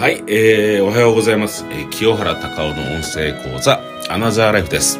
[0.00, 1.66] はい、えー、おはようございます。
[1.68, 4.98] えー清原隆夫の音声講座、アナザーライフです。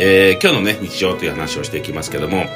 [0.00, 2.46] えー、今日のね、日常という話をしていきますけども、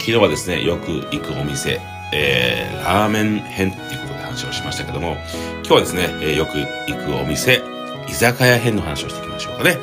[0.00, 1.80] 昨日はですね、よく行くお店、
[2.12, 5.16] えー、ラーメン編っていうことで話をしましたけども、
[5.60, 7.62] 今日はですね、えーよく行くお店、
[8.06, 9.78] 居酒屋編の話をしていきましょうかね。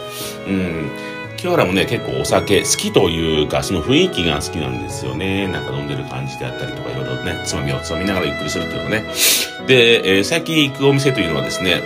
[0.48, 0.92] うん。
[1.38, 5.48] 清原もね、結構お酒好きというか、その雰囲気が好きなんですよね。
[5.48, 9.06] なんか飲んでる感じであったりとか、いろいろね、つまみをつまみながらゆっくりするっていうのね。
[9.72, 11.82] で、えー最近行くお店というのはですね、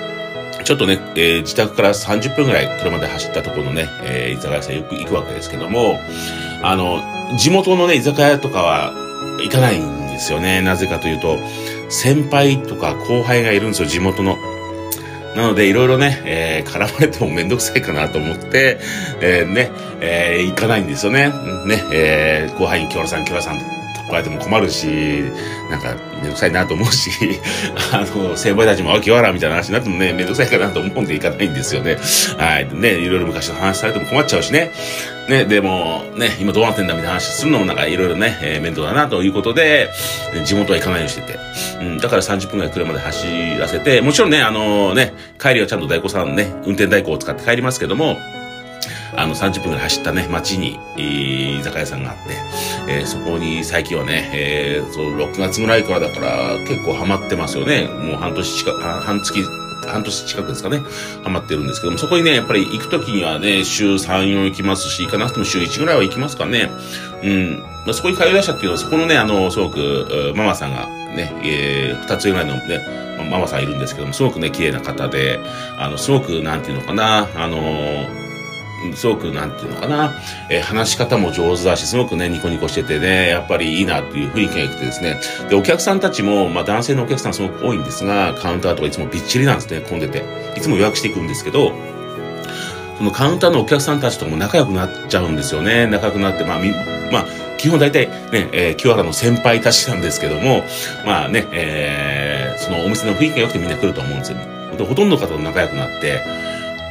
[0.64, 6.00] ちょっとね、えー自宅から30分ぐらい車で走ったところのね、えー居酒屋さんよく行くわけですけども、
[6.64, 7.02] あの、
[7.38, 8.92] 地元のね、居酒屋とかは
[9.44, 10.62] 行かないんですよね。
[10.62, 11.38] なぜかというと、
[11.90, 14.38] 先輩とか後輩がいるんですよ、地元の。
[15.36, 18.80] なので、いろいろね、えー絡まれてもめんどくさいかなと思って、
[19.22, 19.70] えーね、
[20.02, 21.30] えー行かないんですよね。
[21.68, 23.60] ね、えー後輩に京原さん、京原さん
[24.16, 24.88] と来られても困るし、
[25.70, 27.10] なんか、めんどくさいなと思うし、
[27.92, 31.98] あの、先輩たちも、あ、清原みたいな話になってもね、めんどくさいかなと思うんで行かないんですよね。
[32.38, 32.68] はい。
[32.72, 34.72] ね、いろいろ昔の話されても困っちゃうしね。
[35.30, 39.90] ね、でも、ね、今どうなってんだみたいな話するのもなんかいろいろね、えー面倒だなということで、
[40.46, 41.40] 地元は行かないようにしてて。
[41.82, 43.26] うん、だから30分ぐらい車で走
[43.60, 48.18] らせて、もちろんね、あのね、帰りはちゃんと代行さんね、運転代行を使って帰りますけども、
[49.16, 52.22] あの、30分ぐらい走ったね、街に、えー居酒屋さんがあって、
[52.88, 57.88] えーそこに最近はね、えーそう、6月ぐらいからだから結構ハマってますよね。
[57.88, 59.44] もう半年近く、半月、
[59.88, 60.82] 半年近くですかね、
[61.24, 66.72] ハマってるんですけども、そこにね、やっぱり行くときにはね、週3、4行きますし、行かなくても週1ぐらいは行きますかね。
[67.24, 67.60] うん。
[67.86, 72.80] まあ、そこに通い出したっていうのは、そこのね、あの、すごく、ママさんがね、えー、2つぐらいのね、
[73.30, 75.40] ママさんいるんですけども、すごくね、綺麗な方で、
[75.78, 78.25] あの、すごく、なんていうのかな、あのー
[78.94, 80.14] すごく、なんていうのかな、
[80.50, 85.20] えー話し方も上手だし、すごくね、ニコニコしててね、やっぱりいいなっていう雰囲気が良くてですね。
[85.50, 90.24] で、お客さんたちも、まあ男性のお客さんすごく多いんですが、カウンターとかいつもびっちりなんですね、混んでて。
[90.58, 91.72] いつも予約していくんですけど、
[92.98, 95.88] そのカウンターのお客さんたちとも仲良くなっちゃうんですよね。
[95.88, 96.72] 仲良くなって、まあ、み、
[97.12, 97.26] まあ、
[97.58, 100.64] 基本大体ね、えー清原の先輩たちなんですけども、
[101.06, 104.38] まあね、えーそのお店の雰囲気が良くてみんな来ると思うんですよ。
[104.78, 106.22] でほとんどの方と仲良くなって、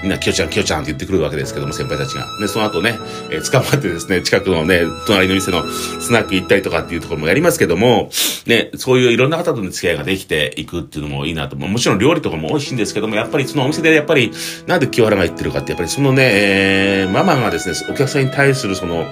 [0.04, 2.26] みんな、きよちゃん、きよちゃんって言ってくるわけですけども、先輩たちが。
[2.38, 2.98] で、その後ね、
[3.30, 8.10] えー捕まってですね、近くのね、隣の店のスナック行ったりとかっていうところもやりますけども、
[8.44, 11.56] ね、そういういろんな方との付き合いができていくっていうのもいいなと。
[11.56, 14.30] もちろん料理とかも美味しいんですけども、やっぱりそのお店でやっぱり、
[14.66, 19.06] なんで清原が言ってるかって、やっぱりそのね、えーママがですね、お客さんに対するその、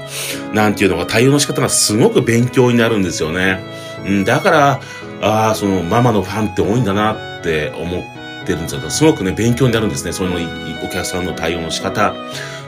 [0.53, 3.65] なんていうのか、対応の仕方がすごく勉強になるんですよね。
[4.07, 4.81] うん、だから、
[5.23, 8.91] ああ、そのママのファンって多いんだなって思っててるんですよ。
[8.91, 10.13] すごくね、勉強になるんですね。
[10.13, 12.15] そういうのお客さんの対応の仕方。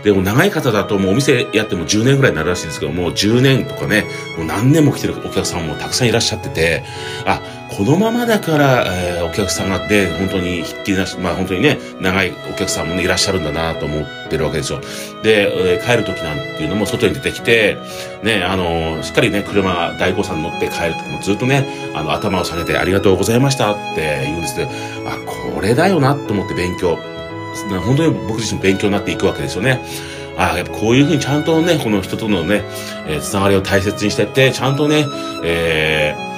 [0.02, 4.04] でも長い方だともうお店やっても10年ぐらいになるらしいんですけども、10年とかね、
[4.36, 6.84] もう何年も来てるお客さんもたくさんいらっしゃってて、
[7.24, 7.40] あ、
[7.76, 14.80] このままだから、えーお客さんがね、本当にひっきりなし、まあ本当にね、長いお客さんもね、いらっしゃるんだなと思ってるわけですよ。
[15.24, 17.76] で、えー帰る時なんていうのも外に出てきて、
[18.22, 24.70] ね、あのーしっかりね、車、大悟さん乗って帰る時もずっとね、あの、頭を下げてありがとうございましたって言うんですけど、
[25.08, 25.18] あ、
[25.54, 26.96] これだよなと思って勉強。
[27.84, 29.84] 本当に僕自身勉強になっていくわけですよね。
[30.36, 32.62] あやっぱこういうふうにちゃんとね、この人とのね、
[33.08, 35.06] えーつながりを大切にしてって、ちゃんとね、
[35.44, 36.33] えー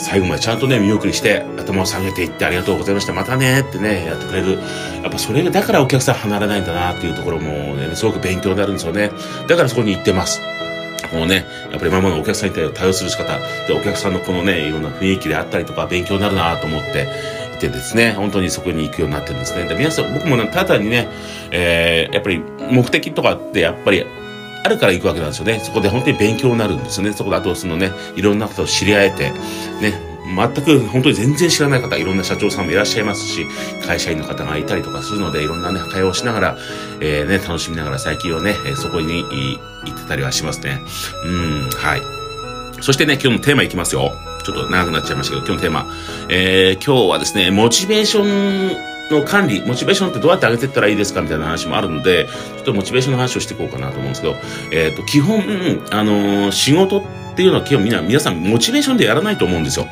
[0.00, 3.12] 最後までちゃんとね、見送りして、頭を下げていって、ありがとうございました。
[3.12, 4.58] またね、ってね、やってくれる。
[5.02, 9.10] やっぱそれが、だからお客さん離れないんだな、っていうところもね、すごく勉強になるんですよね。
[9.46, 10.40] だからそこに行ってます。
[11.12, 17.08] もうね、やっぱりママのお客さんに対応する仕方、で、お客さんのこのね、いろんな雰囲気であったりとか、勉強になるなと思って
[17.56, 19.66] いてですね、本当にそこに行くようになってるんですね。
[19.66, 21.08] で、皆さん、僕も、ただにね、
[21.50, 24.06] えー、やっぱり目的とかって、やっぱり、
[24.62, 25.60] あるから行くわけなんですよね。
[25.60, 27.12] そこで本当に勉強になるんですよね。
[27.12, 29.30] そこであとそのね、いろんな方と知り合えて、
[29.80, 33.46] ね、全く本当に全然知らない方、いろんな社長さんもいらっしゃいますし、
[33.86, 36.56] 会社員の方がいたりとかするので、いろんなね、会話をしながら、
[37.00, 39.58] えー、ね、楽しみながら最近はね、そこに行
[39.90, 40.80] ってたりはしますね。
[41.24, 42.02] うん、はい。
[42.82, 44.12] そしてね、今日のテーマいきますよ。
[44.44, 45.86] ちょっと長くなっちゃいましたけど、今日のテーマ。
[46.28, 54.36] えー、今日はですね、モチベーションの管理、モチベーションってどうやって上げていったらいいですかみたいな話もあるので、ちょっとモチベーションの話をしていこうかなと思うんですけど、
[54.72, 55.40] えっ、と、基本、
[55.90, 57.02] あのー仕事っ
[57.34, 59.86] ていうのは基本みんな、皆さんモチベーションでやらないと思うんですよ。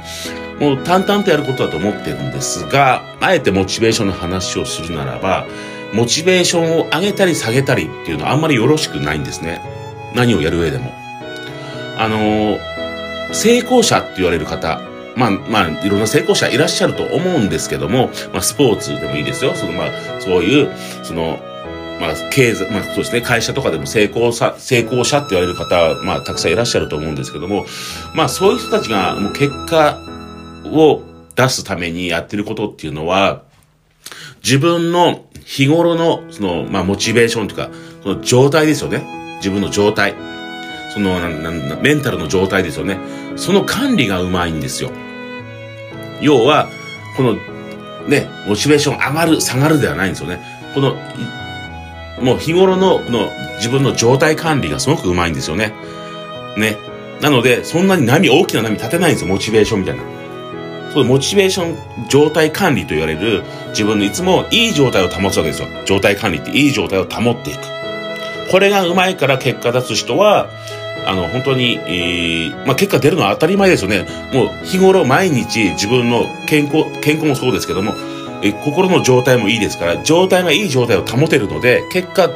[0.60, 5.46] もう淡々とやることだと思ってるんですが、あえてモチベーションの話をするならば、
[5.92, 9.62] モチベーションを上げたり下げたりっていうのはあんまりよろしくないんですね。
[10.14, 10.92] 何をやる上でも。
[11.96, 12.78] あのー
[13.32, 14.80] 成功者って言われる方、
[15.18, 19.52] まあ、まあ、いろんな成功者いらっしゃると思うんですけども、まあ、スポーツでもいいですよ。
[19.54, 20.72] その、まあ、そういう、
[21.02, 21.40] その、
[22.00, 27.66] まあ、経済、まあ、そうですね、会社とかでも成功者、成功者って言われる方、まあ、たくさんいらっしゃると思うんですけども、
[28.14, 29.98] まあ、そういう人たちが、もう結果
[30.66, 31.02] を
[31.34, 33.42] 出すためにやってることっていうのは、
[34.44, 37.70] 自分の日頃の、その、まあ、モチベーションというか、
[38.04, 39.02] その状態ですよね。
[39.38, 40.14] 自分の状態。
[40.94, 42.98] その、なんなんメンタルの状態ですよね。
[43.34, 44.90] その管理がうまいんですよ。
[46.20, 46.68] 要は、
[47.16, 47.36] この、
[48.06, 50.40] ね、モチベーション上がる、下がるではないんですよね。
[50.74, 50.96] この、
[52.22, 55.74] もう日頃の、の自分の状態管理がすごくうまいんですよね。
[56.56, 56.76] ね。
[57.20, 60.02] なので、そんなに波、大きな波立てないんですよ、モチベーションみたいな。
[60.92, 65.68] そう、モチベーション、状態管理と言われる、自分のいつもいい状態を保つわけですよ。
[65.84, 67.58] 状態管理っていい状態を保っていく。
[68.50, 70.48] これがうまいから結果出す人は、
[71.06, 74.06] あの、本当に、えー、まあ、結果出るのは当たり前ですよね。
[74.32, 77.94] もう日頃毎日自分の健康、健康もそうですけども、
[78.42, 82.30] え心の状態もいいですから、状態がいい状態を保てるので、結果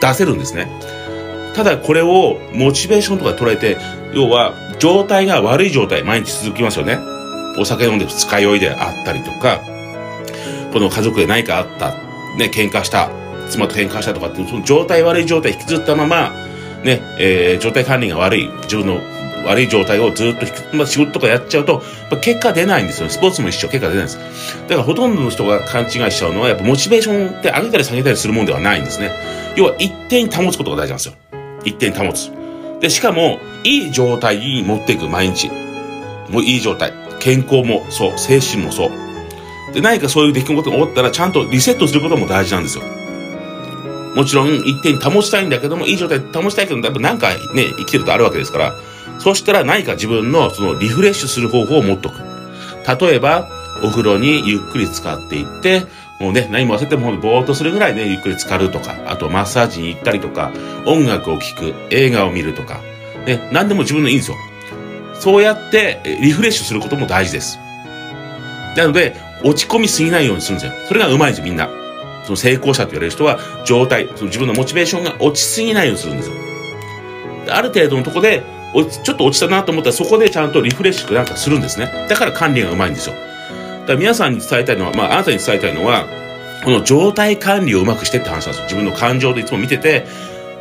[0.00, 0.70] 出せるんですね。
[1.54, 3.76] ただこれをモチベーションとか捉えて、
[4.14, 6.98] 要は状態が悪い状態、毎日続きますよね。
[7.58, 9.60] お酒飲んで二日酔いであったりとか、
[10.72, 11.92] この家族で何かあった、
[12.36, 13.10] ね、喧嘩した、
[13.48, 16.32] 妻と喧嘩したとかっていう、その状態悪い状態引きずったまま、
[16.84, 19.00] ね、えー、状態管理が悪い、自分の
[19.46, 23.08] 悪い状態をずっと引き、まあ、仕事とかやっちゃうと、まあ結果出ないんですよ。
[23.08, 24.18] スポーツも一緒、結果出ないんです。
[24.62, 29.10] だからほとんどの人が勘違いしちゃうのは、やっぱモチベーションって上げたり下げたりするもんではないんですね。
[29.56, 31.14] 要は一定に保つことが大事なんですよ。
[31.64, 32.30] 一定に保つ。
[32.80, 35.50] で、しかも、いい状態に持っていく、毎日。
[36.28, 36.92] もういい状態。
[37.20, 38.90] 健康もそう、精神もそう。
[39.72, 42.84] で、何かそういう出来事が起こったら、ちゃんとリセットすることも大事なんですよ。
[44.14, 48.74] もちろん一定に保ちたいんだけども、いい状態保ちたいけど、やっぱ何かね、生きてるとあるわけですから、
[49.18, 52.16] そしたら何か自分のそのリフレッシュする方法を持っとく。
[53.00, 53.48] 例えば、
[53.82, 55.86] お風呂にゆっくり使っていって、
[56.20, 60.52] もうね、何も忘れてもぼーっとするぐらいね、ゆっくり浸かるとか、あとマッサージに行ったりとか、
[60.86, 62.80] 音楽を聴く、映画を見るとか、
[63.26, 64.36] ね、何でも自分のいいんですよ。
[65.14, 67.58] そうやってリフレッシュすることも大事です。
[68.76, 70.72] なので、落ち込みすぎないようにするんですよ。
[70.86, 71.68] それがうまいんですよ、みんな。
[72.24, 76.34] その成功者と言われる人は、状態、その自分のモチベーションが落ちすぎないようにするんですよ。
[77.50, 78.42] ある程度のとこで、
[79.04, 82.06] ちょっと落ちたなと思ったらそこでちゃんとリフレッシュなんかするんですね。
[82.08, 83.14] だから管理がうまいんですよ。
[83.14, 86.06] だから皆さんに伝えたいのは、まああなたに伝えたいのは、
[86.64, 88.64] この状態管理をうまくしてって話なんですよ。
[88.64, 90.06] 自分の感情でいつも見てて、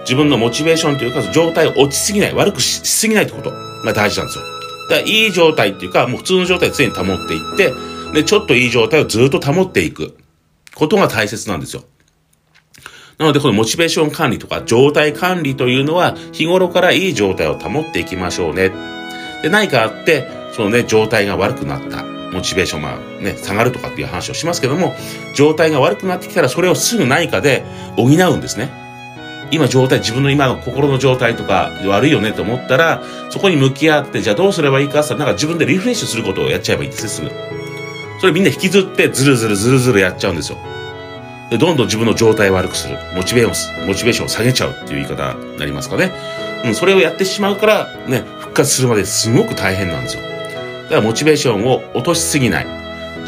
[0.01, 4.43] 自分のモチベーションというか、状態を落ちすぎない、悪くしすぎないってことが大事なんですよ。
[4.89, 7.73] だからいい状態っていうか、もう普通の状態を常に保っていって、
[8.13, 10.13] で、ちょっといい状態をずっと保っていく
[10.75, 11.83] ことが大切なんですよ。
[13.17, 18.71] なので、このモチベーション管理とか状態管理というのは、日頃からいい状態を保っていきましょうね。
[19.43, 22.03] で、何かあって、そのね、状態が悪くなった。
[22.33, 24.95] モチベーションがね、下がるとかっていう話をしますけども、
[25.35, 27.63] 状態が悪くなってきたら、それをすぐ何かで
[27.95, 28.71] 補うんですね。
[29.51, 37.52] 今状態、自分の今の心の状態とか悪いよねと思ったら、そこに向き合って、じゃあどうすればいいかってなんか自分でリフレッシュすることをやっちゃえばいいんですね、すぐ。
[38.23, 40.57] それみんな引きずって、ずるずるずるずるやっちゃうんですよ。
[41.49, 42.97] で、どんどん自分の状態を悪くする。
[43.13, 46.13] モチベーション、モチベーションを下げちゃうっていう言い方になりますかね。
[46.63, 50.23] うん、それをやってしまうから、ね、復活するまですごく大変なんですよ。
[50.83, 52.67] だからモチベーションを落としすぎない。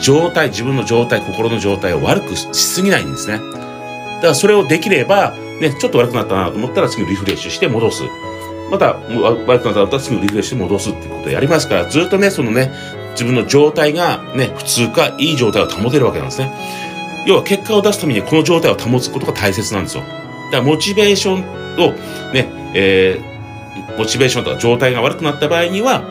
[0.01, 3.39] 状態、自分の状態、心の状態を悪くしすぎないんですね。
[3.39, 8.03] だからそれをできれば、ね、ちょっと悪くなったなと思ったら次リフレッシュして戻す。
[8.71, 12.71] また、悪くなったら次リフレッシュして戻すっていうことをやりますから、ずっとね、そのね、
[13.15, 16.51] 自分の状態がね、普通かいい状態を保てるわけなんですね。
[17.25, 20.04] 要は結果を出すためにこの状態を保つことが大切なんですよ。
[20.04, 21.40] だからモチベーション
[21.83, 21.94] を
[22.33, 26.04] ね、えー、モチベーションとか状態が悪くなった場合には、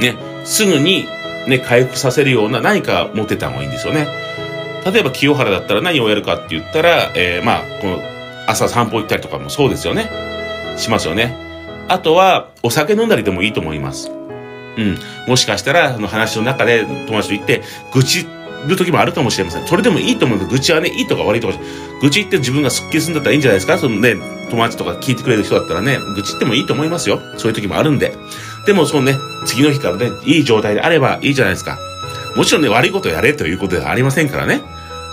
[0.00, 1.06] ね、すぐに
[1.46, 4.06] ね、回復させるような何か持ってた方がいいんですよね。
[4.84, 7.98] 例えば清原だったら何をやるかって言ったら、えー、まあ、この
[8.46, 10.10] 朝散歩行ったりとかもそうですよね。
[10.76, 11.36] しますよね。
[11.88, 14.10] あとは、お酒飲んだりでもいいと思います。
[14.76, 14.98] うん。
[15.28, 17.62] もしかしたら、その話の中で友達と言って、
[17.92, 18.26] 愚痴
[18.66, 19.66] る時もあるかもしれません。
[19.66, 21.58] それでもいいと思うんで、愚痴はね、いいとか悪いとか、
[22.00, 23.78] 愚痴って自分がスッキリするんだったらいいんじゃないですか？
[23.78, 24.16] そのね、
[24.50, 27.20] 友達とか聞いてくれる人だったらね、愚痴ってもいいと思いますよ。
[27.36, 28.14] そういう時もあるんで。
[28.66, 29.16] でも、そのね、
[29.46, 31.78] 次の日からね、いい状態であればいいじゃないですか。
[32.36, 34.62] もちろんね、悪いことやれということではありませんからね。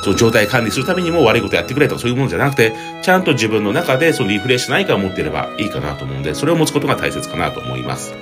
[0.04, 8.16] その状態管理するためにも悪いことやってくれとかそういうものじゃなくて、ちゃんと自分の中でそのリフレッシュ何かを持っていればいいかなと思うんで、それを持つことが大切かなと思います。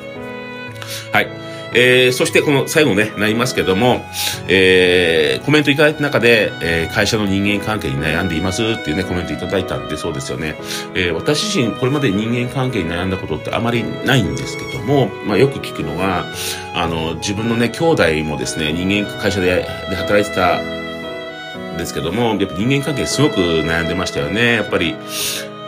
[1.11, 1.27] はい。
[1.71, 4.03] えー、そしてこの最後ね、なりますけども、
[4.47, 10.55] えー、コメントいただいた中で、えー、会社の人間関係に悩んでいますっていうね、コメントいただいたんでそうですよね。
[10.95, 16.25] えー、私自身、これまで人間関係に悩んだことってあまりないんですけども、まあよく聞くのは、
[16.73, 20.59] あの、自分のね、兄弟もですね、人間、会社でで働いてた
[21.77, 24.55] ですけども、やっぱ人間関係すごく悩んでましたよね。
[24.55, 24.95] やっぱり、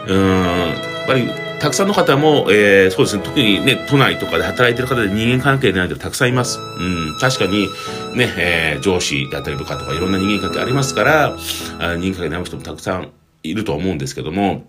[0.08, 6.60] うん、ぱりたくさんの方も、えー、そうですね、特にね、都内とかで働いてる方で人間関係ない人たくさんいます。
[6.60, 7.68] うん、確かに、
[8.16, 11.38] ね、えー、上司だったり部下とかいろんな人間関係ありますから、
[11.80, 13.12] あ人間関係ない人もたくさん
[13.44, 14.64] いると思うんですけども、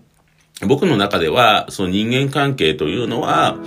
[0.67, 3.57] 僕の中では、その人間関係というのは、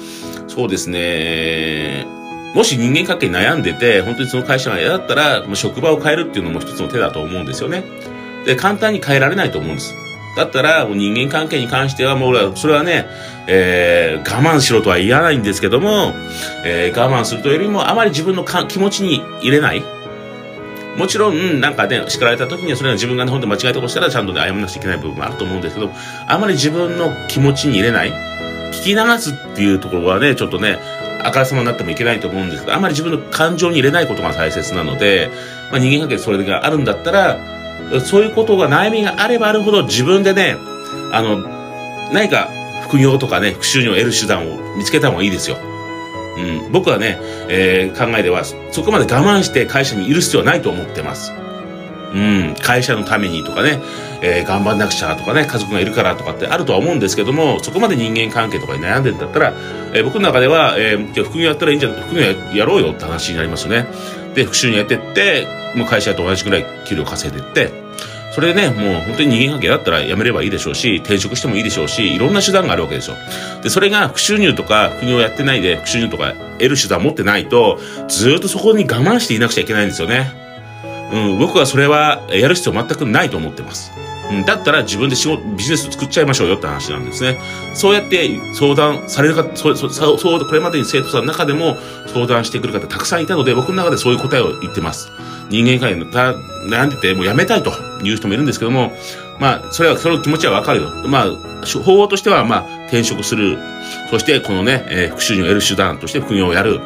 [0.46, 2.06] そうですね、
[2.54, 7.82] もし人間関係に悩んでて、本当にその会社が嫌だったら、職場を変えるっていうのも一つの手だと思うんですよね。
[8.46, 10.05] で、簡単に変えられないと思うんです。
[10.36, 13.06] だったら、人間関係に関しては、もうそれはね、
[13.46, 16.12] えー、我慢しろとは言わないんですけども、
[16.64, 19.82] えー、我慢するというよりも、あまり自分のか気持ちに入れない。
[20.96, 25.90] もちろん、なんかね、叱られた時にはそれが自分が日本当間違えたことしたらちゃんとね、謝らなくちゃいけない部分もあると思うんですけど、
[26.26, 28.12] あまり自分の気持ちに入れない。
[28.72, 30.78] 聞き流すっていうところはね、ちょっとね、
[31.22, 35.30] あからさまになってもいけないと思うんですけど、あまり自分の感情に入れないことが大切なので、
[35.70, 37.55] まあ、人間関係それがあるんだったら、
[38.04, 40.56] そういうことが悩みがあればあるほど自分でね、
[41.12, 41.38] あの、
[42.12, 42.48] 何か
[42.82, 45.56] 副業とかね、副収入を得る手段を見つけた方がいいですよ。
[46.36, 51.32] うん、僕はね、えー、考えでは、そこまで我慢して会社にいる必要はないと思ってます。
[52.12, 53.80] うん、会社のためにとかね、
[54.22, 59.54] えー、頑張んなくちゃとかね、家族がいるからとかってあるとは思うんですけども、そこまで人間関係とかに悩んでんだったら、
[59.92, 62.22] えー、僕の中では、えー、副業やったらいいんじゃない副業
[62.54, 63.86] やろうよって話になりますよね。
[64.36, 67.72] で、復習にやってって、もう会社と同じくらい給料稼いでって、
[68.32, 73.16] それでね、もう本当に人間関係だったら辞めればいいでしょうし、転職してもいいでしょうし、いろんな手段があるわけですよ。
[73.62, 80.30] で、それが副収入とか副業やってないで、副収入とか得る手段持ってないと、ずっとそこに我慢していなくちゃいけないんですよね。
[81.14, 83.90] うん、僕はそれはやる必要全くないと思ってます。
[84.30, 87.38] うん、だったら自分で仕事、ビジネス作っちゃいましょうよって話なんですね。
[87.74, 95.10] そうやって相談されるか、そう、そう、そう、これまでに生徒さんの中でも相談してくる方たくさんいたので、僕の中でそういう答えを言ってます。
[95.48, 96.06] 人間関係の
[96.68, 98.92] 悩んでて、もうやめたいという人もいるんですけども、
[99.38, 100.90] まあ、それは、その気持ちはわかるよ。
[101.06, 103.58] まあ、方法としては、まあ、転職する。
[104.10, 106.80] そして、このね、えー、副収入を得る手段として副業をやる。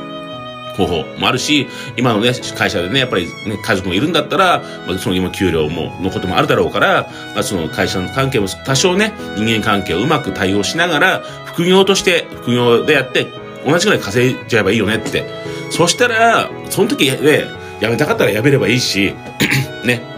[0.77, 13.27] 方法もあるし、今のね、会社でね、やっぱりね、家族もいるんだったら、まあ、その今給料も、のこともあるだろうから、まあ、その会社の関係も多少ね、人間関係をうまく対応しながら、副業として、副業でやって、
[13.67, 15.27] 同じぐらい稼いじゃえばいいよねって。
[15.71, 17.45] そしたら、その時ね、
[17.81, 19.15] 辞めたかったら辞めればいいし、
[19.85, 20.09] ね。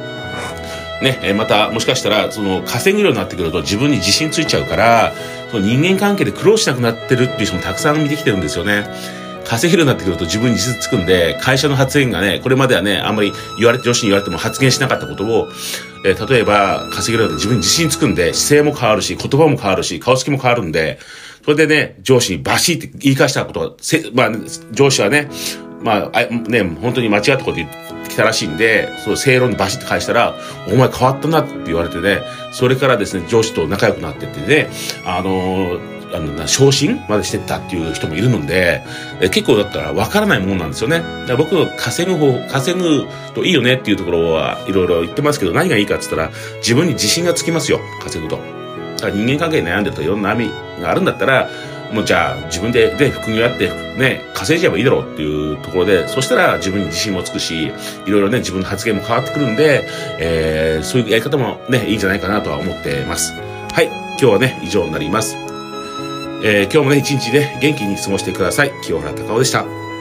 [1.03, 5.13] ね、また、もしかしたら、その、稼ぐようになってくると自分に自信ついちゃうから、
[5.51, 8.87] その人間関係で苦労しなくなってるっていう人もたくさん見てきてるんですよね。
[9.45, 15.49] 稼げるようになってくると自分に自信つくんで、会社の発言がね、これまではね、あんまり言われて、上司に言われても発言しなかったことを、
[16.05, 20.99] えー、例えば、稼げるようになって自分に自信つくんで、姿勢も変わるし、言葉も変わるし、顔つきも変わるんで、
[21.45, 24.31] それでね、上司にバシって言い返したことが、せまあ、
[24.71, 25.29] 上司はね、
[25.83, 30.37] まあ、あね、本当に間違ったこと言ってきたらしいんで、そう、正論にバシッと返したら、
[30.69, 32.21] お前変わったなって言われてね、
[32.53, 34.71] それからですね、上司と仲良くなってってね、
[35.05, 38.83] あのーあの、昇進までしてったっていう人もいるので、
[39.21, 40.99] え結構だったら分からないもんなんですよね。
[40.99, 48.37] だから僕は稼ぐ方、稼ぐといいよねっていうところはいろいろ言ってますけど、何がいいかって言ったら、自分に自信がつきますよ、稼ぐと。
[48.37, 48.43] だ
[49.03, 50.51] から人間関係に悩んでるといろんな波
[50.81, 51.49] があるんだったら、
[51.93, 57.71] もうじゃあ自分で、で、副業やって、ね、稼いじゃえばいいだろうっていうところで、そしたら自分に自信もつくし、い
[58.11, 59.85] ろいろね、自分の発言も変わってくるんで、
[60.19, 63.35] えー、そういうやり方もね、いいんじゃないかなとは思ってます。
[63.73, 65.52] はい、今日はね、以上になります。
[66.45, 68.73] えー、今日もね、一日ね、元気に過ごしてください。
[68.83, 69.92] 清原隆夫でした。